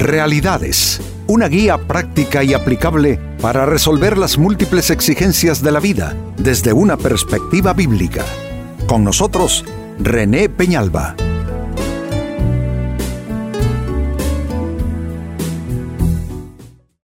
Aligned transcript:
Realidades, 0.00 0.98
una 1.26 1.46
guía 1.46 1.76
práctica 1.76 2.42
y 2.42 2.54
aplicable 2.54 3.20
para 3.42 3.66
resolver 3.66 4.16
las 4.16 4.38
múltiples 4.38 4.88
exigencias 4.88 5.62
de 5.62 5.72
la 5.72 5.78
vida 5.78 6.16
desde 6.38 6.72
una 6.72 6.96
perspectiva 6.96 7.74
bíblica. 7.74 8.24
Con 8.86 9.04
nosotros, 9.04 9.62
René 9.98 10.48
Peñalba. 10.48 11.16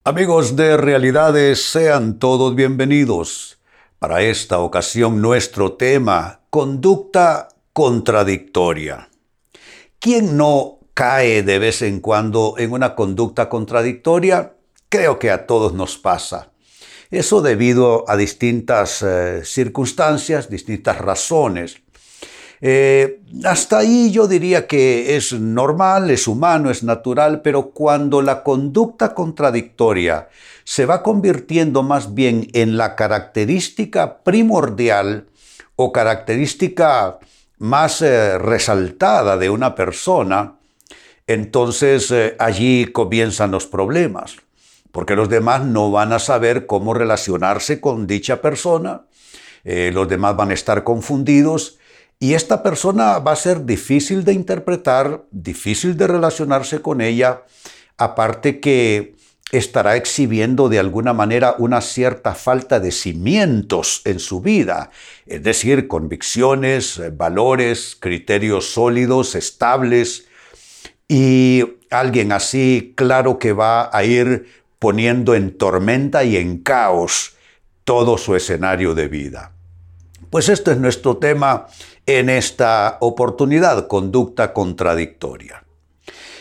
Amigos 0.03 0.57
de 0.57 0.77
Realidades, 0.77 1.63
sean 1.63 2.19
todos 2.19 2.57
bienvenidos. 2.57 3.61
Para 4.01 4.23
esta 4.23 4.59
ocasión 4.59 5.23
nuestro 5.23 5.75
tema, 5.75 6.41
conducta 6.51 7.51
contradictoria. 7.73 9.09
¿Quién 10.01 10.37
no 10.37 10.80
cae 11.01 11.43
de 11.43 11.59
vez 11.59 11.80
en 11.80 12.01
cuando 12.01 12.56
en 12.59 12.73
una 12.73 12.95
conducta 12.95 13.48
contradictoria? 13.48 14.52
Creo 14.91 15.19
que 15.19 15.30
a 15.30 15.47
todos 15.47 15.73
nos 15.73 15.97
pasa. 15.97 16.51
Eso 17.11 17.41
debido 17.41 18.05
a 18.06 18.19
distintas 18.19 19.01
eh, 19.01 19.41
circunstancias, 19.42 20.51
distintas 20.51 20.98
razones. 20.98 21.78
Eh, 22.61 23.23
hasta 23.47 23.78
ahí 23.78 24.11
yo 24.11 24.28
diría 24.28 24.66
que 24.66 25.16
es 25.16 25.33
normal, 25.33 26.11
es 26.11 26.28
humano, 26.28 26.70
es 26.70 26.83
natural, 26.83 27.41
pero 27.41 27.70
cuando 27.70 28.20
la 28.20 28.42
conducta 28.42 29.14
contradictoria 29.14 30.28
se 30.64 30.84
va 30.84 31.03
convirtiendo 31.03 31.83
más 31.83 32.12
bien 32.12 32.48
en 32.53 32.77
la 32.77 32.95
característica 32.95 34.19
primordial 34.19 35.28
o 35.77 35.92
característica 35.92 37.20
más 37.56 38.03
eh, 38.03 38.37
resaltada 38.37 39.39
de 39.39 39.48
una 39.48 39.75
persona, 39.75 40.59
entonces 41.33 42.11
eh, 42.11 42.37
allí 42.39 42.87
comienzan 42.87 43.51
los 43.51 43.66
problemas, 43.66 44.36
porque 44.92 45.17
los 45.17 45.28
demás 45.28 45.64
no 45.64 45.91
van 45.91 46.12
a 46.12 46.19
saber 46.19 46.67
cómo 46.67 46.95
relacionarse 46.95 47.81
con 47.81 48.06
dicha 48.06 48.41
persona, 48.41 49.06
los 49.62 50.08
demás 50.08 50.36
van 50.36 50.51
a 50.51 50.55
estar 50.55 50.84
confundidos 50.84 51.78
y 52.23 52.34
esta 52.34 52.62
persona 52.62 53.19
va 53.19 53.33
a 53.33 53.36
ser 53.36 53.64
difícil 53.64 54.25
de 54.25 54.34
interpretar, 54.34 55.25
difícil 55.31 55.97
de 55.97 56.06
relacionarse 56.06 56.83
con 56.83 57.01
ella, 57.01 57.45
aparte 57.97 58.61
que 58.61 59.17
estará 59.53 59.97
exhibiendo 59.97 60.69
de 60.69 60.78
alguna 60.78 61.14
manera 61.14 61.55
una 61.56 61.81
cierta 61.81 62.34
falta 62.34 62.78
de 62.78 62.92
cimientos 62.92 64.03
en 64.05 64.20
su 64.20 64.42
vida, 64.42 64.91
es 65.25 65.42
decir, 65.42 65.89
convicciones, 65.89 66.98
eh, 66.98 67.11
valores, 67.11 67.97
criterios 67.98 68.73
sólidos, 68.73 69.34
estables, 69.34 70.27
y 71.11 71.64
alguien 71.91 72.30
así, 72.30 72.94
claro 72.94 73.36
que 73.36 73.53
va 73.53 73.91
a 73.92 74.05
ir 74.05 74.47
poniendo 74.78 75.34
en 75.34 75.58
tormenta 75.58 76.22
y 76.22 76.36
en 76.36 76.58
caos 76.58 77.34
todo 77.83 78.17
su 78.17 78.36
escenario 78.36 78.94
de 78.94 79.08
vida. 79.08 79.50
Pues 80.30 80.48
este 80.48 80.70
es 80.70 80.77
nuestro 80.77 81.17
tema 81.17 81.67
en 82.06 82.30
esta 82.30 82.97
oportunidad, 83.00 83.89
conducta 83.89 84.52
contradictoria. 84.52 85.64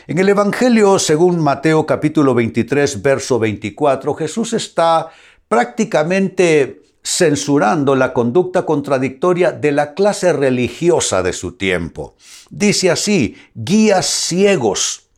En 0.06 0.20
el 0.20 0.30
Evangelio, 0.30 1.00
según 1.00 1.40
Mateo 1.40 1.88
capítulo 1.88 2.36
23, 2.36 3.02
verso 3.02 3.40
24, 3.40 4.14
Jesús 4.14 4.54
está 4.54 5.10
prácticamente 5.48 6.79
censurando 7.04 7.96
la 7.96 8.14
conducta 8.14 8.66
contradictoria 8.66 9.52
de 9.52 9.72
la 9.72 9.94
clase 9.94 10.34
religiosa 10.34 11.24
de 11.24 11.34
su 11.34 11.54
tiempo. 11.54 12.16
Dice 12.50 12.92
así, 12.92 13.36
guías 13.54 14.06
ciegos 14.06 15.10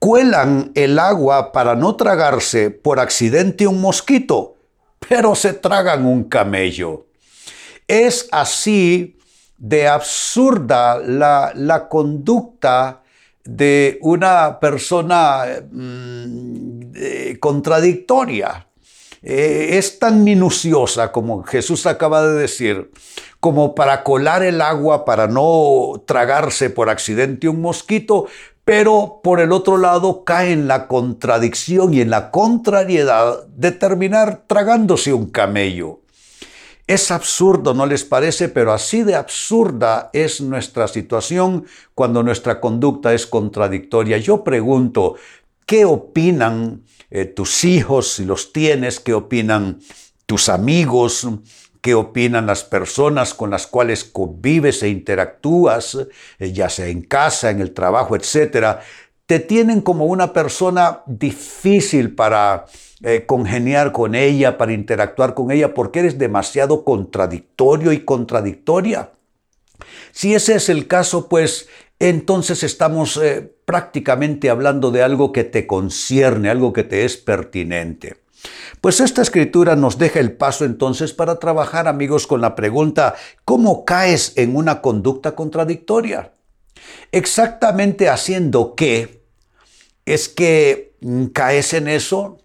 cuelan 0.00 0.72
el 0.74 0.98
agua 0.98 1.52
para 1.52 1.76
no 1.76 1.94
tragarse 1.94 2.70
por 2.70 2.98
accidente 2.98 3.66
un 3.66 3.80
mosquito, 3.80 4.56
pero 5.08 5.34
se 5.34 5.52
tragan 5.52 6.06
un 6.06 6.24
camello. 6.24 7.06
Es 7.86 8.28
así 8.32 9.18
de 9.58 9.86
absurda 9.86 10.98
la, 10.98 11.86
conducta 11.90 13.02
de 13.44 13.98
una 14.00 14.58
persona 14.58 15.44
mm, 15.70 17.34
contradictoria. 17.38 18.66
Eh, 19.22 19.76
es 19.78 19.98
tan 19.98 20.24
minuciosa 20.24 21.12
como 21.12 21.42
Jesús 21.42 21.86
acaba 21.86 22.26
de 22.26 22.38
decir, 22.38 22.90
como 23.38 23.74
para 23.74 24.02
colar 24.02 24.42
el 24.42 24.62
agua 24.62 25.04
para 25.04 25.26
no 25.26 26.02
tragarse 26.06 26.70
por 26.70 26.88
accidente 26.88 27.48
un 27.48 27.60
mosquito, 27.60 28.26
pero 28.64 29.20
por 29.22 29.40
el 29.40 29.52
otro 29.52 29.76
lado 29.76 30.24
cae 30.24 30.52
en 30.52 30.68
la 30.68 30.86
contradicción 30.86 31.92
y 31.92 32.00
en 32.00 32.08
la 32.08 32.30
contrariedad 32.30 33.46
de 33.48 33.72
terminar 33.72 34.44
tragándose 34.46 35.12
un 35.12 35.26
camello. 35.26 36.00
Es 36.86 37.10
absurdo, 37.10 37.72
¿no 37.72 37.86
les 37.86 38.04
parece? 38.04 38.48
Pero 38.48 38.72
así 38.72 39.02
de 39.02 39.14
absurda 39.14 40.10
es 40.12 40.40
nuestra 40.40 40.88
situación 40.88 41.66
cuando 41.94 42.22
nuestra 42.22 42.60
conducta 42.60 43.14
es 43.14 43.26
contradictoria. 43.26 44.18
Yo 44.18 44.42
pregunto, 44.42 45.14
¿qué 45.66 45.84
opinan 45.84 46.82
eh, 47.10 47.24
tus 47.24 47.64
hijos, 47.64 48.14
si 48.14 48.24
los 48.24 48.52
tienes? 48.52 49.00
¿Qué 49.00 49.14
opinan 49.14 49.80
tus 50.26 50.48
amigos? 50.48 51.26
¿Qué 51.80 51.94
opinan 51.94 52.46
las 52.46 52.62
personas 52.62 53.34
con 53.34 53.50
las 53.50 53.66
cuales 53.66 54.04
convives 54.04 54.82
e 54.82 54.88
interactúas, 54.88 55.96
eh, 56.38 56.52
ya 56.52 56.68
sea 56.68 56.86
en 56.86 57.02
casa, 57.02 57.50
en 57.50 57.60
el 57.60 57.72
trabajo, 57.72 58.16
etcétera? 58.16 58.80
Te 59.26 59.38
tienen 59.38 59.80
como 59.80 60.06
una 60.06 60.32
persona 60.32 61.02
difícil 61.06 62.14
para 62.14 62.66
eh, 63.02 63.24
congeniar 63.26 63.92
con 63.92 64.14
ella, 64.14 64.58
para 64.58 64.72
interactuar 64.72 65.34
con 65.34 65.50
ella, 65.50 65.72
porque 65.72 66.00
eres 66.00 66.18
demasiado 66.18 66.84
contradictorio 66.84 67.92
y 67.92 68.04
contradictoria. 68.04 69.12
Si 70.12 70.34
ese 70.34 70.56
es 70.56 70.68
el 70.68 70.86
caso, 70.86 71.28
pues 71.28 71.68
entonces 72.00 72.62
estamos 72.62 73.18
eh, 73.18 73.52
prácticamente 73.66 74.48
hablando 74.48 74.90
de 74.90 75.02
algo 75.02 75.32
que 75.32 75.44
te 75.44 75.66
concierne, 75.66 76.48
algo 76.48 76.72
que 76.72 76.82
te 76.82 77.04
es 77.04 77.18
pertinente. 77.18 78.16
Pues 78.80 79.00
esta 79.00 79.20
escritura 79.20 79.76
nos 79.76 79.98
deja 79.98 80.18
el 80.18 80.32
paso 80.32 80.64
entonces 80.64 81.12
para 81.12 81.38
trabajar, 81.38 81.86
amigos, 81.86 82.26
con 82.26 82.40
la 82.40 82.56
pregunta, 82.56 83.14
¿cómo 83.44 83.84
caes 83.84 84.32
en 84.36 84.56
una 84.56 84.80
conducta 84.80 85.34
contradictoria? 85.34 86.32
Exactamente 87.12 88.08
haciendo 88.08 88.74
qué 88.74 89.22
es 90.06 90.30
que 90.30 90.94
mm, 91.02 91.26
caes 91.26 91.74
en 91.74 91.86
eso 91.86 92.38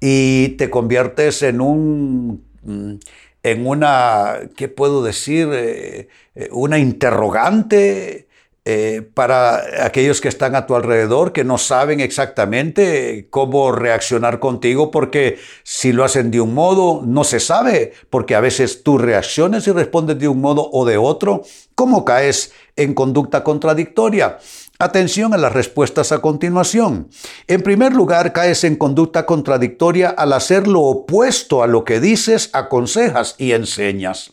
y 0.00 0.50
te 0.50 0.68
conviertes 0.68 1.42
en 1.42 1.62
un 1.62 2.44
mm, 2.62 2.96
en 3.42 3.64
una, 3.64 4.40
¿qué 4.56 4.68
puedo 4.68 5.04
decir? 5.04 5.48
Eh, 5.52 6.08
eh, 6.34 6.48
una 6.50 6.78
interrogante 6.78 8.25
eh, 8.68 9.08
para 9.14 9.84
aquellos 9.84 10.20
que 10.20 10.26
están 10.26 10.56
a 10.56 10.66
tu 10.66 10.74
alrededor, 10.74 11.32
que 11.32 11.44
no 11.44 11.56
saben 11.56 12.00
exactamente 12.00 13.28
cómo 13.30 13.70
reaccionar 13.70 14.40
contigo, 14.40 14.90
porque 14.90 15.38
si 15.62 15.92
lo 15.92 16.02
hacen 16.02 16.32
de 16.32 16.40
un 16.40 16.52
modo, 16.52 17.00
no 17.06 17.22
se 17.22 17.38
sabe, 17.38 17.92
porque 18.10 18.34
a 18.34 18.40
veces 18.40 18.82
tú 18.82 18.98
reacciones 18.98 19.68
y 19.68 19.70
respondes 19.70 20.18
de 20.18 20.26
un 20.26 20.40
modo 20.40 20.68
o 20.72 20.84
de 20.84 20.96
otro, 20.96 21.42
¿cómo 21.76 22.04
caes 22.04 22.54
en 22.74 22.94
conducta 22.94 23.44
contradictoria? 23.44 24.38
Atención 24.80 25.32
a 25.32 25.38
las 25.38 25.52
respuestas 25.52 26.10
a 26.10 26.18
continuación. 26.18 27.08
En 27.46 27.62
primer 27.62 27.92
lugar, 27.92 28.32
caes 28.32 28.64
en 28.64 28.74
conducta 28.74 29.26
contradictoria 29.26 30.08
al 30.08 30.32
hacer 30.32 30.66
lo 30.66 30.80
opuesto 30.80 31.62
a 31.62 31.68
lo 31.68 31.84
que 31.84 32.00
dices, 32.00 32.50
aconsejas 32.52 33.36
y 33.38 33.52
enseñas. 33.52 34.32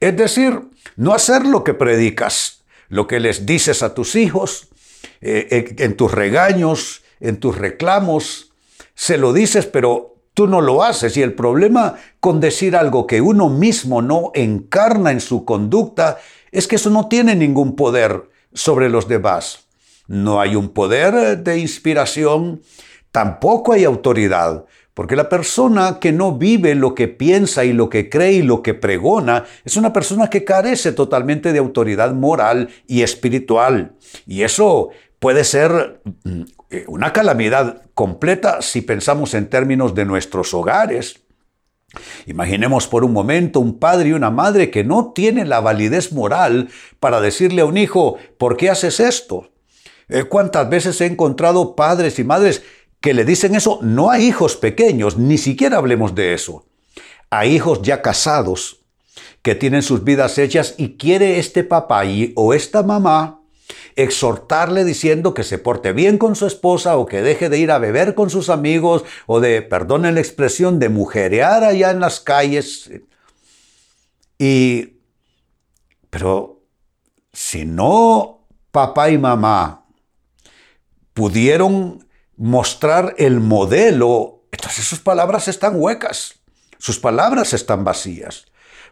Es 0.00 0.16
decir, 0.16 0.60
no 0.96 1.14
hacer 1.14 1.46
lo 1.46 1.62
que 1.62 1.74
predicas, 1.74 2.59
lo 2.90 3.06
que 3.06 3.20
les 3.20 3.46
dices 3.46 3.82
a 3.82 3.94
tus 3.94 4.16
hijos, 4.16 4.68
eh, 5.22 5.74
en 5.78 5.96
tus 5.96 6.12
regaños, 6.12 7.02
en 7.20 7.38
tus 7.38 7.56
reclamos, 7.56 8.52
se 8.94 9.16
lo 9.16 9.32
dices, 9.32 9.64
pero 9.64 10.16
tú 10.34 10.46
no 10.46 10.60
lo 10.60 10.82
haces. 10.82 11.16
Y 11.16 11.22
el 11.22 11.34
problema 11.34 11.96
con 12.18 12.40
decir 12.40 12.76
algo 12.76 13.06
que 13.06 13.20
uno 13.20 13.48
mismo 13.48 14.02
no 14.02 14.32
encarna 14.34 15.12
en 15.12 15.20
su 15.20 15.44
conducta 15.44 16.18
es 16.52 16.66
que 16.66 16.76
eso 16.76 16.90
no 16.90 17.08
tiene 17.08 17.34
ningún 17.36 17.76
poder 17.76 18.28
sobre 18.52 18.90
los 18.90 19.08
demás. 19.08 19.68
No 20.06 20.40
hay 20.40 20.56
un 20.56 20.70
poder 20.70 21.38
de 21.38 21.58
inspiración, 21.58 22.62
tampoco 23.12 23.72
hay 23.72 23.84
autoridad, 23.84 24.64
porque 24.94 25.16
la 25.16 25.28
persona 25.28 25.98
que 26.00 26.12
no 26.12 26.36
vive 26.36 26.74
lo 26.74 26.94
que 26.94 27.08
piensa 27.08 27.64
y 27.64 27.72
lo 27.72 27.88
que 27.88 28.10
cree 28.10 28.32
y 28.32 28.42
lo 28.42 28.62
que 28.62 28.74
pregona 28.74 29.44
es 29.64 29.76
una 29.76 29.92
persona 29.92 30.28
que 30.28 30.44
carece 30.44 30.92
totalmente 30.92 31.52
de 31.52 31.58
autoridad 31.58 32.12
moral 32.12 32.68
y 32.86 33.02
espiritual. 33.02 33.92
Y 34.26 34.42
eso 34.42 34.90
puede 35.18 35.44
ser 35.44 36.00
mm, 36.24 36.42
una 36.88 37.12
calamidad 37.12 37.82
completa 37.94 38.62
si 38.62 38.82
pensamos 38.82 39.34
en 39.34 39.48
términos 39.48 39.94
de 39.94 40.04
nuestros 40.04 40.52
hogares. 40.54 41.20
Imaginemos 42.26 42.86
por 42.86 43.04
un 43.04 43.12
momento 43.12 43.60
un 43.60 43.78
padre 43.78 44.10
y 44.10 44.12
una 44.12 44.30
madre 44.30 44.70
que 44.70 44.84
no 44.84 45.12
tienen 45.12 45.48
la 45.48 45.60
validez 45.60 46.12
moral 46.12 46.68
para 47.00 47.20
decirle 47.20 47.62
a 47.62 47.66
un 47.66 47.76
hijo, 47.76 48.16
¿por 48.38 48.56
qué 48.56 48.70
haces 48.70 49.00
esto? 49.00 49.50
Eh, 50.08 50.24
¿Cuántas 50.24 50.68
veces 50.68 51.00
he 51.00 51.06
encontrado 51.06 51.74
padres 51.74 52.18
y 52.18 52.24
madres 52.24 52.62
que 53.00 53.14
le 53.14 53.24
dicen 53.24 53.54
eso 53.54 53.78
no 53.82 54.10
a 54.10 54.18
hijos 54.18 54.56
pequeños, 54.56 55.16
ni 55.16 55.38
siquiera 55.38 55.78
hablemos 55.78 56.14
de 56.14 56.34
eso, 56.34 56.66
a 57.30 57.46
hijos 57.46 57.82
ya 57.82 58.02
casados 58.02 58.80
que 59.42 59.54
tienen 59.54 59.82
sus 59.82 60.04
vidas 60.04 60.38
hechas 60.38 60.74
y 60.76 60.96
quiere 60.96 61.38
este 61.38 61.64
papá 61.64 62.02
o 62.34 62.54
esta 62.54 62.82
mamá 62.82 63.40
exhortarle 63.96 64.84
diciendo 64.84 65.34
que 65.34 65.44
se 65.44 65.58
porte 65.58 65.92
bien 65.92 66.18
con 66.18 66.36
su 66.36 66.46
esposa 66.46 66.96
o 66.96 67.06
que 67.06 67.22
deje 67.22 67.48
de 67.48 67.58
ir 67.58 67.70
a 67.70 67.78
beber 67.78 68.14
con 68.14 68.30
sus 68.30 68.48
amigos 68.48 69.04
o 69.26 69.40
de, 69.40 69.62
perdonen 69.62 70.14
la 70.14 70.20
expresión, 70.20 70.78
de 70.78 70.88
mujerear 70.88 71.64
allá 71.64 71.90
en 71.90 72.00
las 72.00 72.20
calles. 72.20 72.90
Y, 74.38 75.00
pero 76.10 76.62
si 77.32 77.64
no 77.64 78.46
papá 78.70 79.10
y 79.10 79.18
mamá 79.18 79.86
pudieron 81.12 82.06
mostrar 82.40 83.14
el 83.18 83.38
modelo, 83.38 84.44
entonces 84.50 84.86
sus 84.86 84.98
palabras 84.98 85.46
están 85.46 85.74
huecas, 85.76 86.36
sus 86.78 86.98
palabras 86.98 87.52
están 87.52 87.84
vacías. 87.84 88.46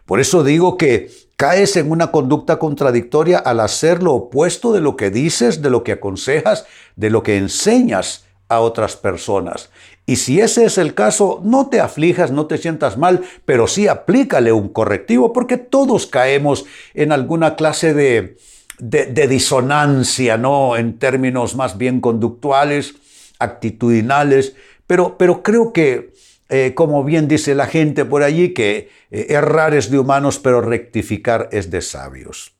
Por 0.05 0.19
eso 0.19 0.43
digo 0.43 0.77
que 0.77 1.09
caes 1.35 1.75
en 1.75 1.89
una 1.89 2.11
conducta 2.11 2.59
contradictoria 2.59 3.39
al 3.39 3.59
hacer 3.59 4.03
lo 4.03 4.13
opuesto 4.13 4.71
de 4.71 4.81
lo 4.81 4.95
que 4.95 5.09
dices, 5.09 5.63
de 5.63 5.71
lo 5.71 5.83
que 5.83 5.93
aconsejas, 5.93 6.67
de 6.95 7.09
lo 7.09 7.23
que 7.23 7.37
enseñas 7.37 8.25
a 8.49 8.59
otras 8.59 8.95
personas. 8.95 9.71
Y 10.05 10.17
si 10.17 10.39
ese 10.39 10.65
es 10.65 10.77
el 10.77 10.93
caso, 10.93 11.41
no 11.43 11.69
te 11.69 11.79
aflijas, 11.79 12.29
no 12.29 12.45
te 12.45 12.59
sientas 12.59 12.99
mal, 12.99 13.23
pero 13.45 13.67
sí 13.67 13.87
aplícale 13.87 14.51
un 14.51 14.69
correctivo, 14.69 15.33
porque 15.33 15.57
todos 15.57 16.05
caemos 16.05 16.65
en 16.93 17.11
alguna 17.11 17.55
clase 17.55 17.95
de, 17.95 18.37
de, 18.77 19.27
disonancia, 19.27 20.37
¿no? 20.37 20.77
En 20.77 20.99
términos 20.99 21.55
más 21.55 21.79
bien 21.79 21.99
conductuales, 21.99 22.95
actitudinales, 23.39 24.55
pero, 24.85 25.17
pero 25.17 25.41
creo 25.41 25.73
que 25.73 26.13
eh, 26.49 26.73
como 26.73 27.03
bien 27.03 27.27
dice 27.27 27.53
la 27.53 27.67
gente 27.67 28.05
por 28.05 28.23
allí, 28.23 28.55
que 28.55 28.89
eh, 29.11 29.27
errar 29.29 29.75
es 29.75 29.91
de 29.91 29.99
humanos, 29.99 30.39
pero 30.39 30.61
rectificar 30.61 31.47
es 31.51 31.69
de 31.69 31.81
sabios. 31.81 32.55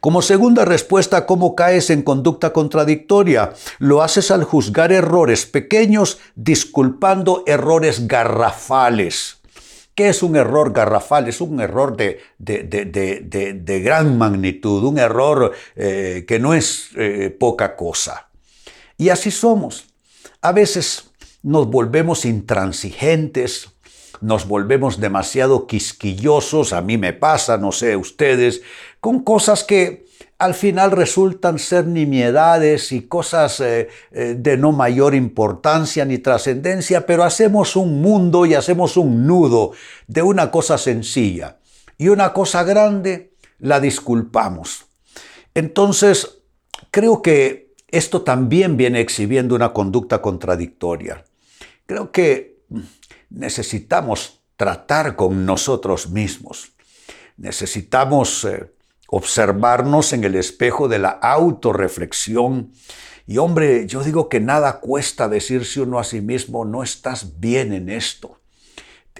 Como 0.00 0.20
segunda 0.20 0.66
respuesta, 0.66 1.24
¿cómo 1.24 1.54
caes 1.54 1.88
en 1.88 2.02
conducta 2.02 2.52
contradictoria? 2.52 3.54
Lo 3.78 4.02
haces 4.02 4.30
al 4.30 4.44
juzgar 4.44 4.92
errores 4.92 5.46
pequeños, 5.46 6.18
disculpando 6.34 7.42
errores 7.46 8.06
garrafales. 8.06 9.38
¿Qué 9.94 10.10
es 10.10 10.22
un 10.22 10.36
error 10.36 10.74
garrafal? 10.74 11.28
Es 11.28 11.40
un 11.40 11.60
error 11.60 11.96
de, 11.96 12.20
de, 12.36 13.80
gran 13.82 14.18
magnitud, 14.18 14.84
un 14.84 14.98
error 14.98 15.52
eh, 15.76 16.26
que 16.28 16.38
no 16.38 16.52
es 16.52 16.90
poca 17.38 17.76
cosa. 17.76 18.28
Y 18.96 19.08
así 19.08 19.30
somos. 19.30 19.86
A 20.40 20.52
veces 20.52 21.10
nos 21.42 21.68
volvemos 21.68 22.24
intransigentes, 22.24 23.68
nos 24.20 24.48
volvemos 24.48 25.00
demasiado 25.00 25.66
quisquillosos, 25.66 26.72
a 26.72 26.80
mí 26.80 26.96
me 26.96 27.12
pasa, 27.12 27.58
no 27.58 27.72
sé, 27.72 27.96
ustedes, 27.96 28.62
con 29.00 29.22
cosas 29.22 29.64
que 29.64 30.06
al 30.38 30.54
final 30.54 30.90
resultan 30.90 31.58
ser 31.58 31.86
nimiedades 31.86 32.92
y 32.92 33.02
cosas 33.02 33.60
eh, 33.60 33.88
eh, 34.10 34.34
de 34.38 34.56
no 34.56 34.72
mayor 34.72 35.14
importancia 35.14 36.04
ni 36.04 36.18
trascendencia, 36.18 37.06
pero 37.06 37.24
hacemos 37.24 37.76
un 37.76 38.00
mundo 38.00 38.46
y 38.46 38.54
hacemos 38.54 38.96
un 38.96 39.26
nudo 39.26 39.72
de 40.06 40.22
una 40.22 40.50
cosa 40.50 40.78
sencilla 40.78 41.58
y 41.98 42.08
una 42.08 42.32
cosa 42.32 42.64
grande 42.64 43.34
la 43.58 43.80
disculpamos. 43.80 44.86
Entonces, 45.54 46.38
creo 46.90 47.22
que 47.22 47.63
esto 47.94 48.22
también 48.22 48.76
viene 48.76 49.00
exhibiendo 49.00 49.54
una 49.54 49.72
conducta 49.72 50.20
contradictoria. 50.20 51.24
Creo 51.86 52.10
que 52.10 52.58
necesitamos 53.30 54.40
tratar 54.56 55.14
con 55.14 55.46
nosotros 55.46 56.10
mismos. 56.10 56.72
Necesitamos 57.36 58.44
eh, 58.44 58.72
observarnos 59.06 60.12
en 60.12 60.24
el 60.24 60.34
espejo 60.34 60.88
de 60.88 60.98
la 60.98 61.10
autorreflexión. 61.10 62.72
Y 63.28 63.38
hombre, 63.38 63.86
yo 63.86 64.02
digo 64.02 64.28
que 64.28 64.40
nada 64.40 64.80
cuesta 64.80 65.28
decirse 65.28 65.80
uno 65.80 66.00
a 66.00 66.04
sí 66.04 66.20
mismo, 66.20 66.64
no 66.64 66.82
estás 66.82 67.38
bien 67.38 67.72
en 67.72 67.88
esto. 67.90 68.40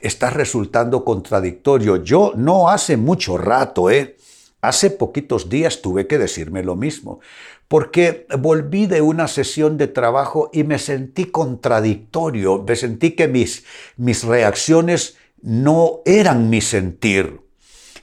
Estás 0.00 0.32
resultando 0.32 1.04
contradictorio. 1.04 2.02
Yo 2.02 2.32
no 2.34 2.68
hace 2.68 2.96
mucho 2.96 3.38
rato, 3.38 3.88
¿eh? 3.88 4.16
Hace 4.60 4.90
poquitos 4.90 5.48
días 5.48 5.82
tuve 5.82 6.06
que 6.06 6.18
decirme 6.18 6.62
lo 6.62 6.74
mismo 6.74 7.20
porque 7.68 8.26
volví 8.38 8.86
de 8.86 9.00
una 9.02 9.28
sesión 9.28 9.78
de 9.78 9.88
trabajo 9.88 10.50
y 10.52 10.64
me 10.64 10.78
sentí 10.78 11.26
contradictorio, 11.26 12.62
me 12.62 12.76
sentí 12.76 13.12
que 13.12 13.28
mis, 13.28 13.64
mis 13.96 14.24
reacciones 14.24 15.16
no 15.42 16.00
eran 16.04 16.50
mi 16.50 16.60
sentir. 16.60 17.40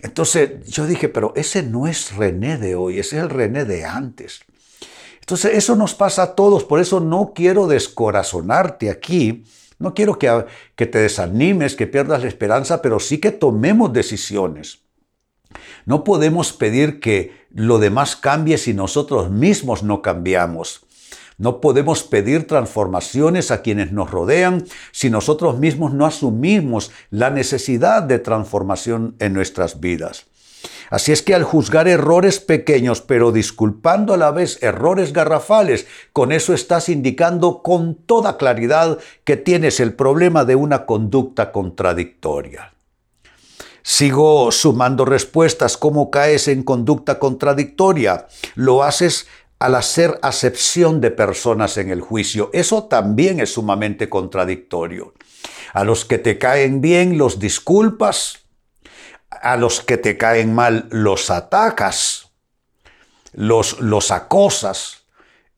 Entonces 0.02 0.66
yo 0.68 0.88
dije, 0.88 1.10
pero 1.10 1.34
ese 1.36 1.64
no 1.64 1.88
es 1.88 2.16
René 2.16 2.58
de 2.58 2.76
hoy, 2.76 3.00
ese 3.00 3.18
es 3.18 3.24
el 3.24 3.30
René 3.30 3.66
de 3.66 3.86
antes. 3.86 4.42
Entonces 5.20 5.54
eso 5.54 5.76
nos 5.76 5.94
pasa 5.94 6.24
a 6.24 6.36
todos, 6.36 6.64
por 6.64 6.80
eso 6.80 7.00
no 7.00 7.34
quiero 7.36 7.68
descorazonarte 7.68 8.90
aquí, 8.90 9.44
no 9.78 9.94
quiero 9.94 10.18
que, 10.18 10.46
que 10.76 10.86
te 10.88 11.00
desanimes, 11.00 11.76
que 11.76 11.88
pierdas 11.88 12.22
la 12.22 12.28
esperanza, 12.28 12.82
pero 12.82 13.00
sí 13.00 13.20
que 13.20 13.32
tomemos 13.32 13.94
decisiones. 13.94 14.80
No 15.86 16.04
podemos 16.04 16.54
pedir 16.54 17.00
que 17.00 17.48
lo 17.54 17.80
demás 17.80 18.16
cambie 18.16 18.58
si 18.58 18.74
nosotros 18.74 19.30
mismos 19.30 19.84
no 19.84 20.02
cambiamos. 20.02 20.86
No 21.38 21.60
podemos 21.60 22.04
pedir 22.04 22.46
transformaciones 22.46 23.50
a 23.50 23.64
quienes 23.64 23.92
nos 23.92 24.12
rodean 24.12 24.66
si 24.92 25.10
nosotros 25.10 25.58
mismos 25.58 25.94
no 25.94 26.06
asumimos 26.06 26.92
la 27.10 27.32
necesidad 27.32 28.04
de 28.04 28.20
transformación 28.20 29.16
en 29.20 29.34
nuestras 29.34 29.80
vidas. 29.80 30.28
Así 30.92 31.12
es 31.12 31.22
que 31.22 31.34
al 31.34 31.44
juzgar 31.44 31.88
errores 31.88 32.40
pequeños, 32.40 33.02
pero 33.02 33.32
disculpando 33.32 34.14
a 34.14 34.18
la 34.18 34.32
vez 34.32 34.62
errores 34.62 35.14
garrafales, 35.14 35.88
con 36.14 36.32
eso 36.32 36.54
estás 36.54 36.90
indicando 36.90 37.64
con 37.64 37.96
toda 37.96 38.38
claridad 38.38 39.00
que 39.24 39.38
tienes 39.38 39.80
el 39.80 39.94
problema 39.94 40.46
de 40.46 40.56
una 40.56 40.86
conducta 40.86 41.52
contradictoria. 41.52 42.74
Sigo 43.84 44.52
sumando 44.52 45.06
respuestas. 45.06 45.78
¿Cómo 45.78 46.12
caes 46.12 46.48
en 46.48 46.64
conducta 46.64 47.20
contradictoria? 47.20 48.28
Lo 48.56 48.84
haces 48.84 49.28
al 49.60 49.76
hacer 49.76 50.20
acepción 50.22 51.02
de 51.02 51.12
personas 51.12 51.78
en 51.78 51.90
el 51.90 52.02
juicio. 52.02 52.50
Eso 52.54 52.86
también 52.86 53.40
es 53.40 53.54
sumamente 53.54 54.10
contradictorio. 54.10 55.14
A 55.74 55.84
los 55.84 56.06
que 56.06 56.18
te 56.18 56.38
caen 56.38 56.82
bien 56.82 57.18
los 57.18 57.40
disculpas, 57.40 58.40
a 59.30 59.58
los 59.58 59.82
que 59.82 59.98
te 59.98 60.18
caen 60.18 60.54
mal 60.54 60.88
los 60.92 61.30
atacas, 61.30 62.32
los, 63.34 63.80
los 63.80 64.12
acosas. 64.12 65.06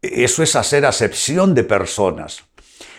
Eso 0.01 0.43
es 0.43 0.55
hacer 0.55 0.85
acepción 0.85 1.55
de 1.55 1.63
personas. 1.63 2.43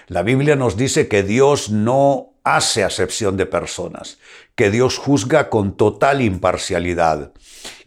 La 0.06 0.22
Biblia 0.22 0.56
nos 0.56 0.76
dice 0.76 1.08
que 1.08 1.22
Dios 1.22 1.70
no 1.70 2.33
hace 2.44 2.84
acepción 2.84 3.36
de 3.38 3.46
personas, 3.46 4.18
que 4.54 4.70
Dios 4.70 4.98
juzga 4.98 5.48
con 5.48 5.76
total 5.76 6.20
imparcialidad. 6.20 7.32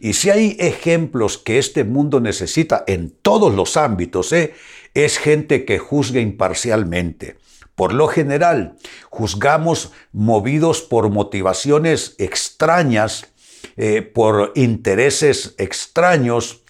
Y 0.00 0.14
si 0.14 0.30
hay 0.30 0.56
ejemplos 0.58 1.38
que 1.38 1.58
este 1.58 1.84
mundo 1.84 2.20
necesita 2.20 2.84
en 2.88 3.10
todos 3.10 3.54
los 3.54 3.76
ámbitos, 3.76 4.32
¿eh? 4.32 4.54
es 4.94 5.18
gente 5.18 5.64
que 5.64 5.78
juzga 5.78 6.20
imparcialmente. 6.20 7.36
Por 7.76 7.94
lo 7.94 8.08
general, 8.08 8.76
juzgamos 9.08 9.92
movidos 10.10 10.82
por 10.82 11.10
motivaciones 11.10 12.16
extrañas, 12.18 13.28
eh, 13.76 14.02
por 14.02 14.52
intereses 14.56 15.54
extraños, 15.58 16.62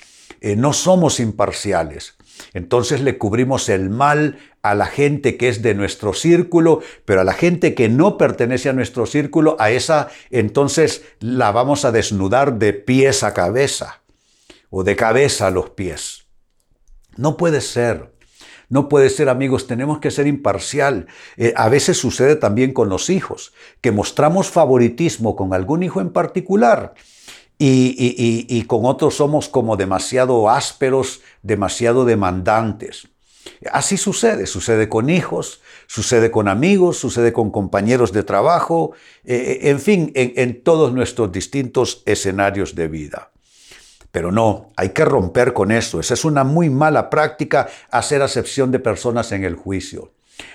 eh, 0.42 0.54
no 0.54 0.74
somos 0.74 1.18
imparciales. 1.18 2.17
Entonces 2.54 3.00
le 3.00 3.18
cubrimos 3.18 3.68
el 3.68 3.90
mal 3.90 4.38
a 4.62 4.74
la 4.74 4.86
gente 4.86 5.36
que 5.36 5.48
es 5.48 5.62
de 5.62 5.74
nuestro 5.74 6.12
círculo, 6.12 6.80
pero 7.04 7.20
a 7.20 7.24
la 7.24 7.32
gente 7.32 7.74
que 7.74 7.88
no 7.88 8.18
pertenece 8.18 8.68
a 8.68 8.72
nuestro 8.72 9.06
círculo, 9.06 9.56
a 9.58 9.70
esa 9.70 10.08
entonces 10.30 11.04
la 11.20 11.52
vamos 11.52 11.84
a 11.84 11.92
desnudar 11.92 12.58
de 12.58 12.72
pies 12.72 13.22
a 13.22 13.34
cabeza 13.34 14.02
o 14.70 14.84
de 14.84 14.96
cabeza 14.96 15.46
a 15.46 15.50
los 15.50 15.70
pies. 15.70 16.26
No 17.16 17.36
puede 17.36 17.60
ser. 17.60 18.12
No 18.70 18.90
puede 18.90 19.08
ser, 19.08 19.30
amigos, 19.30 19.66
tenemos 19.66 19.98
que 19.98 20.10
ser 20.10 20.26
imparcial. 20.26 21.06
Eh, 21.38 21.54
a 21.56 21.70
veces 21.70 21.96
sucede 21.96 22.36
también 22.36 22.74
con 22.74 22.90
los 22.90 23.08
hijos, 23.08 23.54
que 23.80 23.92
mostramos 23.92 24.50
favoritismo 24.50 25.36
con 25.36 25.54
algún 25.54 25.82
hijo 25.82 26.02
en 26.02 26.10
particular 26.10 26.94
y, 27.58 28.62
con 28.66 28.84
otros 28.84 29.16
somos 29.16 29.48
como 29.48 29.76
demasiado 29.76 30.48
ásperos, 30.48 31.20
demasiado 31.42 32.04
demandantes. 32.04 33.08
Así 33.72 33.96
sucede, 33.96 34.46
sucede 34.46 34.88
con 34.88 35.10
hijos, 35.10 35.60
sucede 35.86 36.30
con 36.30 36.48
amigos, 36.48 36.98
sucede 36.98 37.32
con 37.32 37.50
compañeros 37.50 38.12
de 38.12 38.22
trabajo, 38.22 38.92
eh, 39.24 39.60
eh, 39.62 39.70
en 39.70 39.80
fin, 39.80 40.12
en, 40.14 40.34
en 40.36 40.62
todos 40.62 40.92
nuestros 40.92 41.32
distintos 41.32 42.02
escenarios 42.06 42.74
de 42.74 42.88
vida. 42.88 43.30
Pero 44.12 44.30
no, 44.30 44.72
hay 44.76 44.90
que 44.90 45.04
romper 45.04 45.52
con 45.52 45.72
eso. 45.72 45.98
Esa 45.98 46.14
es 46.14 46.24
una 46.24 46.44
muy 46.44 46.70
mala 46.70 47.10
práctica 47.10 47.68
hacer 47.90 48.22
acepción 48.22 48.70
de 48.70 48.78
personas 48.78 49.32
en 49.32 49.44
el 49.44 49.56
juicio. 49.56 50.12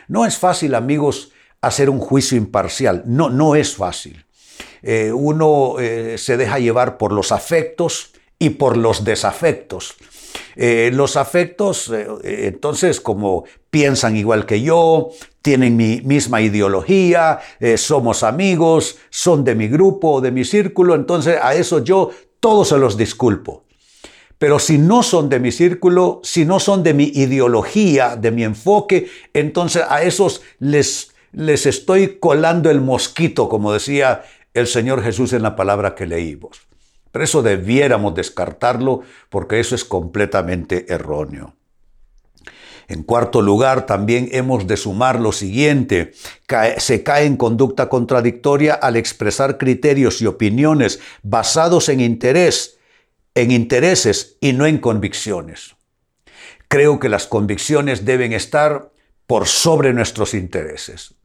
No 0.07 0.25
es 0.25 0.37
fácil, 0.37 0.75
amigos, 0.75 1.31
hacer 1.61 1.89
un 1.89 1.99
juicio 1.99 2.37
imparcial. 2.37 3.03
No, 3.05 3.29
no 3.29 3.55
es 3.55 3.75
fácil. 3.75 4.25
Eh, 4.81 5.11
uno 5.13 5.75
eh, 5.79 6.17
se 6.17 6.37
deja 6.37 6.59
llevar 6.59 6.97
por 6.97 7.13
los 7.13 7.31
afectos 7.31 8.13
y 8.37 8.51
por 8.51 8.75
los 8.75 9.03
desafectos. 9.05 9.95
Eh, 10.55 10.91
los 10.93 11.15
afectos, 11.15 11.91
entonces, 12.23 12.99
como 12.99 13.45
piensan 13.69 14.17
igual 14.17 14.45
que 14.45 14.61
yo, 14.61 15.09
tienen 15.41 15.77
mi 15.77 16.01
misma 16.01 16.41
ideología, 16.41 17.39
somos 17.75 18.23
amigos, 18.23 18.97
son 19.09 19.43
de 19.43 19.55
mi 19.55 19.67
grupo, 19.67 20.21
de 20.21 20.31
mi 20.31 20.43
círculo, 20.43 20.95
entonces 20.95 21.37
a 21.41 21.55
eso 21.55 21.83
yo 21.83 22.11
todos 22.39 22.69
se 22.69 22.77
los 22.77 22.97
disculpo. 22.97 23.63
Pero 24.37 24.59
si 24.59 24.77
no 24.77 25.03
son 25.03 25.29
de 25.29 25.39
mi 25.39 25.51
círculo, 25.51 26.19
si 26.23 26.43
no 26.43 26.59
son 26.59 26.83
de 26.83 26.93
mi 26.93 27.05
ideología, 27.05 28.15
de 28.15 28.31
mi 28.31 28.43
enfoque, 28.43 29.07
entonces 29.33 29.83
a 29.87 30.03
esos 30.03 30.41
les, 30.59 31.13
les 31.31 31.65
estoy 31.65 32.17
colando 32.19 32.69
el 32.69 32.81
mosquito, 32.81 33.47
como 33.47 33.71
decía 33.71 34.23
el 34.53 34.67
Señor 34.67 35.03
Jesús 35.03 35.33
en 35.33 35.43
la 35.43 35.55
palabra 35.55 35.95
que 35.95 36.05
leímos. 36.05 36.61
Pero 37.11 37.25
eso 37.25 37.43
debiéramos 37.43 38.15
descartarlo 38.15 39.01
porque 39.29 39.59
eso 39.59 39.75
es 39.75 39.85
completamente 39.85 40.91
erróneo. 40.91 41.55
En 42.87 43.03
cuarto 43.03 43.41
lugar, 43.41 43.85
también 43.85 44.29
hemos 44.31 44.67
de 44.67 44.77
sumar 44.77 45.19
lo 45.19 45.31
siguiente, 45.31 46.11
se 46.77 47.03
cae 47.03 47.25
en 47.25 47.37
conducta 47.37 47.87
contradictoria 47.87 48.73
al 48.73 48.97
expresar 48.97 49.57
criterios 49.57 50.21
y 50.21 50.25
opiniones 50.25 50.99
basados 51.21 51.87
en 51.89 52.01
interés, 52.01 52.77
en 53.35 53.51
intereses 53.51 54.37
y 54.41 54.53
no 54.53 54.65
en 54.65 54.79
convicciones. 54.79 55.75
Creo 56.67 56.99
que 56.99 57.09
las 57.09 57.25
convicciones 57.25 58.05
deben 58.05 58.33
estar 58.33 58.91
por 59.27 59.47
sobre 59.47 59.93
nuestros 59.93 60.33
intereses. 60.33 61.15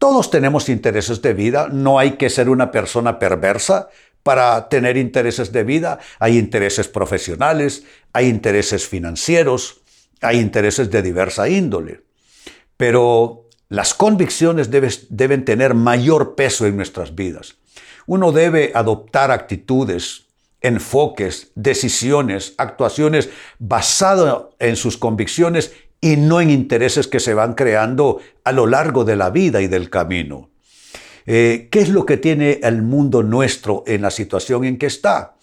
Todos 0.00 0.30
tenemos 0.30 0.70
intereses 0.70 1.20
de 1.20 1.34
vida, 1.34 1.68
no 1.70 1.98
hay 1.98 2.12
que 2.12 2.30
ser 2.30 2.48
una 2.48 2.70
persona 2.70 3.18
perversa 3.18 3.90
para 4.22 4.70
tener 4.70 4.96
intereses 4.96 5.52
de 5.52 5.62
vida. 5.62 5.98
Hay 6.18 6.38
intereses 6.38 6.88
profesionales, 6.88 7.84
hay 8.14 8.28
intereses 8.28 8.88
financieros, 8.88 9.82
hay 10.22 10.38
intereses 10.38 10.90
de 10.90 11.02
diversa 11.02 11.50
índole, 11.50 12.00
pero 12.78 13.44
las 13.68 13.92
convicciones 13.92 14.70
deben 14.70 15.44
tener 15.44 15.74
mayor 15.74 16.34
peso 16.34 16.64
en 16.64 16.76
nuestras 16.76 17.14
vidas. 17.14 17.56
Uno 18.06 18.32
debe 18.32 18.72
adoptar 18.74 19.30
actitudes, 19.30 20.28
enfoques, 20.62 21.52
decisiones, 21.54 22.54
actuaciones 22.56 23.28
basadas 23.58 24.44
en 24.60 24.76
sus 24.76 24.96
convicciones 24.96 25.74
y 26.00 26.16
no 26.16 26.40
en 26.40 26.50
intereses 26.50 27.06
que 27.08 27.20
se 27.20 27.34
van 27.34 27.54
creando 27.54 28.20
a 28.44 28.52
lo 28.52 28.66
largo 28.66 29.04
de 29.04 29.16
la 29.16 29.30
vida 29.30 29.60
y 29.60 29.68
del 29.68 29.90
camino. 29.90 30.50
Eh, 31.26 31.68
¿Qué 31.70 31.80
es 31.80 31.90
lo 31.90 32.06
que 32.06 32.16
tiene 32.16 32.60
el 32.62 32.82
mundo 32.82 33.22
nuestro 33.22 33.84
en 33.86 34.02
la 34.02 34.10
situación 34.10 34.64
en 34.64 34.78
que 34.78 34.86
está? 34.86 35.36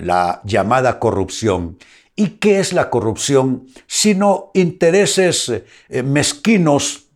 La 0.00 0.40
llamada 0.44 0.98
corrupción. 0.98 1.78
¿Y 2.16 2.38
qué 2.38 2.58
es 2.58 2.72
la 2.72 2.90
corrupción? 2.90 3.66
Sino 3.86 4.50
intereses 4.54 5.52
eh, 5.88 6.02
mezquinos, 6.02 7.08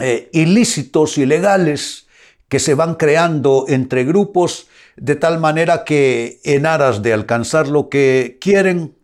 eh, 0.00 0.30
ilícitos, 0.32 1.18
ilegales, 1.18 2.06
que 2.48 2.58
se 2.58 2.74
van 2.74 2.94
creando 2.94 3.66
entre 3.68 4.04
grupos 4.04 4.68
de 4.96 5.16
tal 5.16 5.40
manera 5.40 5.84
que 5.84 6.40
en 6.44 6.66
aras 6.66 7.02
de 7.02 7.12
alcanzar 7.12 7.68
lo 7.68 7.88
que 7.88 8.38
quieren, 8.40 8.94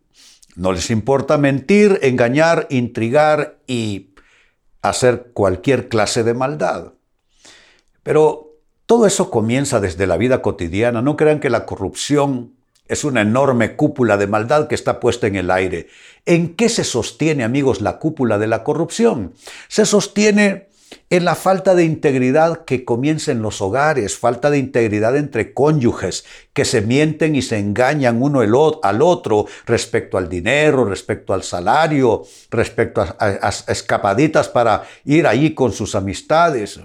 no 0.61 0.73
les 0.73 0.91
importa 0.91 1.39
mentir, 1.39 2.01
engañar, 2.03 2.67
intrigar 2.69 3.61
y 3.67 4.13
hacer 4.83 5.31
cualquier 5.33 5.89
clase 5.89 6.23
de 6.23 6.35
maldad. 6.35 6.93
Pero 8.03 8.59
todo 8.85 9.07
eso 9.07 9.31
comienza 9.31 9.81
desde 9.81 10.07
la 10.07 10.19
vida 10.19 10.43
cotidiana. 10.43 11.01
No 11.01 11.17
crean 11.17 11.41
que 11.41 11.49
la 11.49 11.65
corrupción 11.65 12.57
es 12.89 13.05
una 13.05 13.23
enorme 13.23 13.75
cúpula 13.75 14.19
de 14.19 14.27
maldad 14.27 14.69
que 14.69 14.75
está 14.75 15.01
puesta 15.01 15.27
en 15.27 15.37
el 15.37 15.51
aire. 15.51 15.87
¿En 16.27 16.55
qué 16.55 16.69
se 16.69 16.85
sostiene, 16.85 17.43
amigos, 17.43 17.81
la 17.81 17.99
cúpula 17.99 18.37
de 18.37 18.49
la 18.49 18.63
corrupción? 18.63 19.33
Se 19.69 19.87
sostiene 19.87 20.69
en 21.09 21.25
la 21.25 21.37
falta 21.37 21.75
de 21.75 21.85
integridad 21.85 22.67
que 22.67 22.85
comienza 22.85 23.33
en 23.33 23.41
los 23.41 23.63
hogares, 23.63 24.19
falta 24.19 24.51
de 24.51 24.59
integridad 24.59 25.17
entre 25.17 25.55
cónyuges, 25.55 26.27
que 26.53 26.65
se 26.65 26.83
mienten 26.83 27.37
y 27.37 27.43
se 27.43 27.59
engañan 27.59 28.21
uno 28.23 28.41
al 28.41 29.03
otro 29.03 29.47
respecto 29.67 30.19
al 30.19 30.29
dinero, 30.29 30.85
respecto 30.85 31.33
al 31.33 31.43
salario, 31.43 32.23
respecto 32.51 33.01
a, 33.01 33.49
escapaditas 33.69 34.49
para 34.49 34.83
ir 35.05 35.27
allí 35.27 35.55
con 35.55 35.73
sus 35.73 35.95
amistades. 35.95 36.81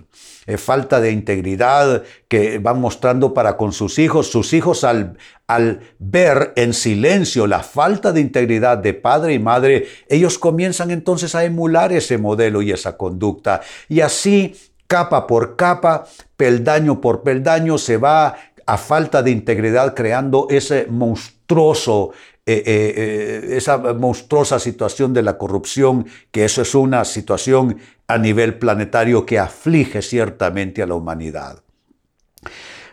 Eh, 0.48 0.58
falta 0.58 1.02
de 1.02 1.12
integridad 1.12 2.04
que 2.28 2.60
van 2.60 2.80
mostrando 2.80 3.34
para 3.34 3.58
con 3.58 3.72
sus 3.72 3.98
hijos. 3.98 4.30
Sus 4.30 4.54
hijos 4.54 4.84
al, 4.84 5.18
al 5.48 5.80
ver 5.98 6.54
en 6.56 6.74
silencio 6.76 7.48
la 7.48 7.64
falta 7.64 8.12
de 8.12 8.22
integridad 8.22 8.78
de 8.78 8.94
padre 8.94 9.34
y 9.34 9.40
madre, 9.40 9.88
ellos 10.08 10.38
comienzan 10.38 10.92
entonces 10.92 11.34
a 11.34 11.44
emular 11.44 11.92
ese 11.92 12.20
modelo 12.20 12.62
y 12.62 12.72
esa 12.72 12.96
conducta. 12.96 13.62
Y 13.90 14.02
así, 14.02 14.56
capa 14.86 15.26
por 15.26 15.56
capa, 15.56 16.06
peldaño 16.38 17.02
por 17.02 17.24
peldaño, 17.24 17.80
se 17.80 17.98
va 17.98 18.36
a 18.66 18.78
falta 18.78 19.22
de 19.22 19.32
integridad 19.32 19.94
creando 19.94 20.48
ese 20.50 20.88
monstruoso 20.90 22.14
eh, 22.48 22.62
eh, 22.64 22.94
eh, 22.96 23.58
esa 23.58 23.80
monstruosa 23.80 24.60
situación 24.60 25.16
de 25.16 25.24
la 25.24 25.36
corrupción, 25.40 26.06
que 26.30 26.46
eso 26.46 26.62
es 26.62 26.76
una 26.76 27.04
situación 27.04 27.80
a 28.08 28.20
nivel 28.20 28.60
planetario 28.60 29.26
que 29.26 29.40
aflige 29.40 30.04
ciertamente 30.04 30.84
a 30.84 30.86
la 30.86 30.94
humanidad. 30.94 31.64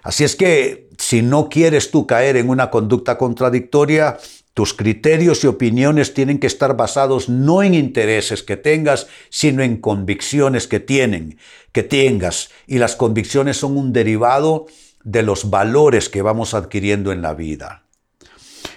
Así 0.02 0.24
es 0.24 0.36
que 0.36 0.88
si 0.96 1.20
no 1.20 1.50
quieres 1.50 1.90
tú 1.90 2.06
caer 2.06 2.38
en 2.38 2.48
una 2.48 2.70
conducta 2.70 3.18
contradictoria, 3.18 4.16
tus 4.54 4.72
criterios 4.72 5.44
y 5.44 5.48
opiniones 5.48 6.14
tienen 6.14 6.38
que 6.38 6.46
estar 6.46 6.74
basados 6.74 7.28
no 7.28 7.62
en 7.62 7.74
intereses 7.74 8.42
que 8.42 8.56
tengas, 8.56 9.06
sino 9.28 9.62
en 9.62 9.76
convicciones 9.76 10.66
que 10.66 10.80
tienen, 10.80 11.36
que 11.72 11.82
tengas. 11.82 12.48
Y 12.66 12.78
las 12.78 12.96
convicciones 12.96 13.58
son 13.58 13.76
un 13.76 13.92
derivado 13.92 14.64
de 15.04 15.22
los 15.22 15.50
valores 15.50 16.08
que 16.08 16.22
vamos 16.22 16.54
adquiriendo 16.54 17.12
en 17.12 17.22
la 17.22 17.34
vida. 17.34 17.82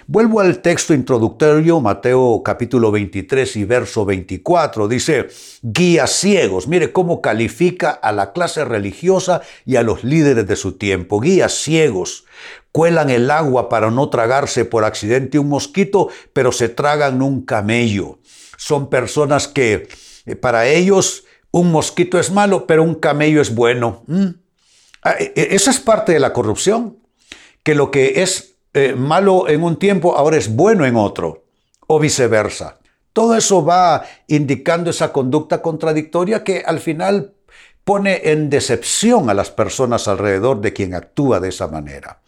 Vuelvo 0.08 0.38
al 0.38 0.62
texto 0.62 0.94
introductorio, 0.94 1.80
Mateo 1.80 2.40
capítulo 2.44 2.92
23 2.92 3.56
y 3.56 3.64
verso 3.64 4.04
24. 4.04 4.86
Dice, 4.86 5.26
guías 5.62 6.12
ciegos. 6.12 6.68
Mire 6.68 6.92
cómo 6.92 7.20
califica 7.20 7.90
a 7.90 8.12
la 8.12 8.32
clase 8.32 8.64
religiosa 8.64 9.42
y 9.64 9.74
a 9.74 9.82
los 9.82 10.04
líderes 10.04 10.46
de 10.46 10.54
su 10.54 10.78
tiempo. 10.78 11.18
Guías 11.18 11.54
ciegos. 11.54 12.24
Cuelan 12.70 13.10
el 13.10 13.28
agua 13.32 13.68
para 13.68 13.90
no 13.90 14.08
tragarse 14.08 14.64
por 14.64 14.84
accidente 14.84 15.40
un 15.40 15.48
mosquito, 15.48 16.08
pero 16.32 16.52
se 16.52 16.68
tragan 16.68 17.20
un 17.20 17.44
camello. 17.44 18.20
Son 18.58 18.88
personas 18.88 19.48
que 19.48 19.88
eh, 20.24 20.36
para 20.36 20.68
ellos 20.68 21.24
un 21.50 21.72
mosquito 21.72 22.20
es 22.20 22.30
malo, 22.30 22.66
pero 22.68 22.84
un 22.84 22.94
camello 22.94 23.40
es 23.40 23.52
bueno. 23.52 24.04
¿Mm? 24.06 24.45
Ah, 25.06 25.14
e, 25.20 25.32
e, 25.36 25.54
esa 25.54 25.70
es 25.70 25.78
parte 25.78 26.10
de 26.10 26.18
la 26.18 26.32
corrupción, 26.32 26.98
que 27.62 27.76
lo 27.76 27.92
que 27.92 28.22
es 28.22 28.56
eh, 28.74 28.94
malo 28.96 29.48
en 29.48 29.62
un 29.62 29.78
tiempo 29.78 30.16
ahora 30.16 30.36
es 30.36 30.52
bueno 30.52 30.84
en 30.84 30.96
otro, 30.96 31.44
o 31.86 32.00
viceversa. 32.00 32.80
Todo 33.12 33.36
eso 33.36 33.64
va 33.64 34.02
indicando 34.26 34.90
esa 34.90 35.12
conducta 35.12 35.62
contradictoria 35.62 36.42
que 36.42 36.64
al 36.66 36.80
final 36.80 37.34
pone 37.84 38.20
en 38.32 38.50
decepción 38.50 39.30
a 39.30 39.34
las 39.34 39.52
personas 39.52 40.08
alrededor 40.08 40.60
de 40.60 40.72
quien 40.72 40.92
actúa 40.92 41.38
de 41.38 41.50
esa 41.50 41.68
manera. 41.68 42.20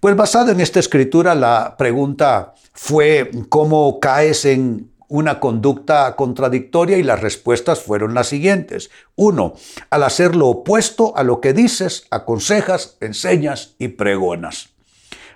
Pues 0.00 0.16
basado 0.16 0.52
en 0.52 0.60
esta 0.60 0.80
escritura, 0.80 1.34
la 1.34 1.74
pregunta 1.76 2.54
fue 2.72 3.30
cómo 3.50 4.00
caes 4.00 4.46
en 4.46 4.90
una 5.08 5.40
conducta 5.40 6.14
contradictoria 6.16 6.98
y 6.98 7.02
las 7.02 7.20
respuestas 7.20 7.80
fueron 7.80 8.14
las 8.14 8.28
siguientes. 8.28 8.90
Uno, 9.14 9.54
al 9.90 10.02
hacer 10.02 10.34
lo 10.34 10.48
opuesto 10.48 11.16
a 11.16 11.22
lo 11.22 11.40
que 11.40 11.52
dices, 11.52 12.06
aconsejas, 12.10 12.96
enseñas 13.00 13.74
y 13.78 13.88
pregonas. 13.88 14.70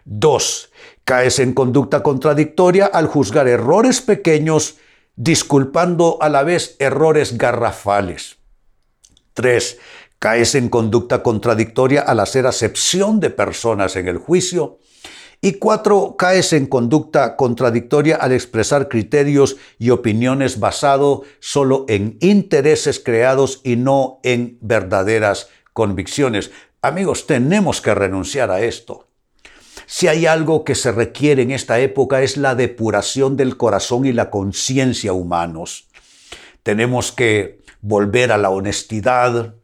Dos, 0.04 0.70
caes 1.04 1.38
en 1.38 1.52
conducta 1.52 2.02
contradictoria 2.02 2.86
al 2.86 3.06
juzgar 3.06 3.48
errores 3.48 4.00
pequeños, 4.00 4.76
disculpando 5.16 6.18
a 6.20 6.28
la 6.28 6.42
vez 6.42 6.76
errores 6.78 7.36
garrafales. 7.36 8.38
Tres, 9.34 9.78
caes 10.18 10.54
en 10.54 10.68
conducta 10.68 11.22
contradictoria 11.22 12.02
al 12.02 12.20
hacer 12.20 12.46
acepción 12.46 13.20
de 13.20 13.30
personas 13.30 13.96
en 13.96 14.08
el 14.08 14.18
juicio. 14.18 14.78
Y 15.42 15.54
cuatro, 15.54 16.16
caes 16.18 16.52
en 16.52 16.66
conducta 16.66 17.34
contradictoria 17.36 18.16
al 18.16 18.32
expresar 18.32 18.88
criterios 18.88 19.56
y 19.78 19.88
opiniones 19.88 20.60
basados 20.60 21.22
solo 21.38 21.86
en 21.88 22.18
intereses 22.20 23.00
creados 23.00 23.62
y 23.64 23.76
no 23.76 24.20
en 24.22 24.58
verdaderas 24.60 25.48
convicciones. 25.72 26.50
Amigos, 26.82 27.26
tenemos 27.26 27.80
que 27.80 27.94
renunciar 27.94 28.50
a 28.50 28.60
esto. 28.60 29.06
Si 29.86 30.08
hay 30.08 30.26
algo 30.26 30.62
que 30.62 30.74
se 30.74 30.92
requiere 30.92 31.42
en 31.42 31.52
esta 31.52 31.80
época 31.80 32.20
es 32.20 32.36
la 32.36 32.54
depuración 32.54 33.38
del 33.38 33.56
corazón 33.56 34.04
y 34.04 34.12
la 34.12 34.28
conciencia 34.28 35.14
humanos. 35.14 35.88
Tenemos 36.62 37.12
que 37.12 37.60
volver 37.80 38.30
a 38.30 38.38
la 38.38 38.50
honestidad, 38.50 39.54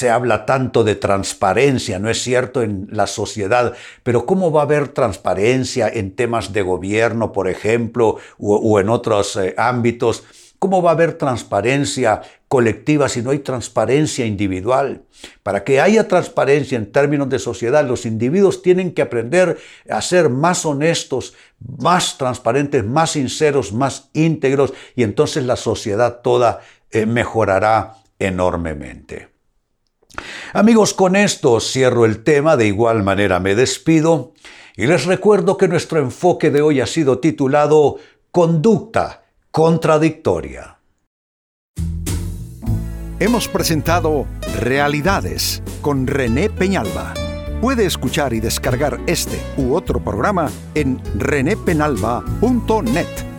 se 0.00 0.08
habla 0.08 0.46
tanto 0.46 0.82
de 0.82 0.94
transparencia, 0.94 1.98
¿no 1.98 2.08
es 2.08 2.22
cierto?, 2.22 2.62
en 2.62 2.88
la 2.90 3.06
sociedad, 3.06 3.74
pero 4.02 4.24
¿cómo 4.24 4.50
va 4.50 4.62
a 4.62 4.64
haber 4.64 4.88
transparencia 4.88 5.90
en 5.90 6.16
temas 6.16 6.54
de 6.54 6.62
gobierno, 6.62 7.32
por 7.32 7.50
ejemplo, 7.50 8.16
o, 8.38 8.80
en 8.80 8.88
otros 8.88 9.36
eh, 9.36 9.54
ámbitos? 9.58 10.24
¿Cómo 10.58 10.80
va 10.82 10.90
a 10.90 10.94
haber 10.94 11.18
transparencia 11.18 12.22
colectiva 12.48 13.10
si 13.10 13.20
no 13.20 13.28
hay 13.28 13.40
transparencia 13.40 14.24
individual? 14.24 15.02
Para 15.42 15.64
que 15.64 15.82
haya 15.82 16.08
transparencia 16.08 16.78
en 16.78 16.90
términos 16.90 17.28
de 17.28 17.38
sociedad, 17.38 17.86
los 17.86 18.06
individuos 18.06 18.62
tienen 18.62 18.94
que 18.94 19.02
aprender 19.02 19.58
a 19.90 20.00
ser 20.00 20.30
más 20.30 20.64
honestos, 20.64 21.34
más 21.58 22.16
transparentes, 22.16 22.86
más 22.86 23.10
sinceros, 23.10 23.74
más 23.74 24.08
íntegros, 24.14 24.72
y 24.96 25.02
entonces 25.02 25.44
la 25.44 25.56
sociedad 25.56 26.22
toda 26.22 26.62
eh, 26.90 27.04
mejorará 27.04 27.96
enormemente. 28.18 29.28
Amigos, 30.52 30.94
con 30.94 31.16
esto 31.16 31.60
cierro 31.60 32.04
el 32.04 32.22
tema, 32.22 32.56
de 32.56 32.66
igual 32.66 33.02
manera 33.02 33.40
me 33.40 33.54
despido 33.54 34.32
y 34.76 34.86
les 34.86 35.04
recuerdo 35.04 35.56
que 35.56 35.68
nuestro 35.68 36.00
enfoque 36.00 36.50
de 36.50 36.62
hoy 36.62 36.80
ha 36.80 36.86
sido 36.86 37.18
titulado 37.18 37.96
Conducta 38.30 39.24
contradictoria. 39.50 40.78
Hemos 43.18 43.48
presentado 43.48 44.26
Realidades 44.60 45.62
con 45.82 46.06
René 46.06 46.48
Peñalba. 46.48 47.12
Puede 47.60 47.84
escuchar 47.84 48.32
y 48.32 48.40
descargar 48.40 48.98
este 49.06 49.38
u 49.58 49.74
otro 49.74 50.02
programa 50.02 50.50
en 50.74 50.98
renépenalba.net. 51.18 53.29